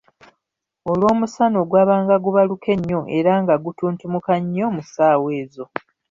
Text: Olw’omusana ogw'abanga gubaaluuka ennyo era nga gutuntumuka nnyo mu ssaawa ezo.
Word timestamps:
Olw’omusana 0.91 1.57
ogw'abanga 1.63 2.15
gubaaluuka 2.23 2.67
ennyo 2.75 3.01
era 3.17 3.31
nga 3.41 3.55
gutuntumuka 3.63 4.33
nnyo 4.41 4.67
mu 4.75 4.81
ssaawa 4.85 5.29
ezo. 5.43 5.65